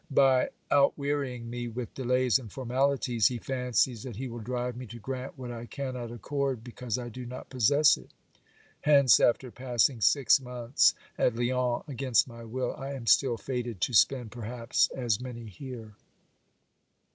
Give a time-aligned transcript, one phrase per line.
[0.09, 4.97] By outwearying me with delays and formalities, he fancies that he will drive me to
[4.97, 8.09] grant what I cannot accord because I do not possess it.
[8.79, 13.93] Hence, after passing six months at Lyons against my will, I am still fated to
[13.93, 15.93] spend perhaps as many here.